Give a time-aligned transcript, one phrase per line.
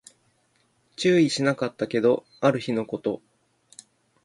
[0.95, 3.21] 注意しなかったけど、ある日のこと